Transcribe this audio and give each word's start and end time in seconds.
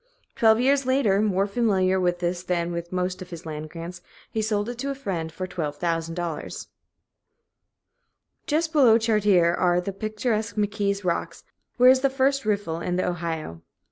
Twelve 0.35 0.59
years 0.59 0.87
later, 0.87 1.21
more 1.21 1.45
familiar 1.45 1.99
with 1.99 2.21
this 2.21 2.41
than 2.41 2.71
with 2.71 2.91
most 2.91 3.21
of 3.21 3.29
his 3.29 3.45
land 3.45 3.69
grants, 3.69 4.01
he 4.31 4.41
sold 4.41 4.67
it 4.67 4.79
to 4.79 4.89
a 4.89 4.95
friend 4.95 5.31
for 5.31 5.45
$12,000. 5.45 6.67
Just 8.47 8.73
below 8.73 8.97
Chartier 8.97 9.53
are 9.53 9.79
the 9.79 9.93
picturesque 9.93 10.55
McKee's 10.55 11.05
Rocks, 11.05 11.43
where 11.77 11.91
is 11.91 11.99
the 11.99 12.09
first 12.09 12.45
riffle 12.45 12.79
in 12.81 12.95
the 12.95 13.07
Ohio. 13.07 13.61